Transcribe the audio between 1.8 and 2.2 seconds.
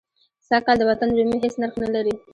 نه لري.